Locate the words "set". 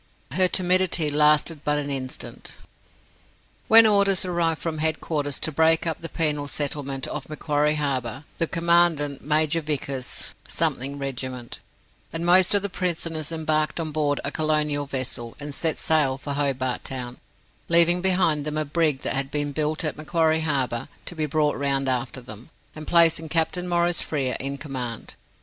15.53-15.77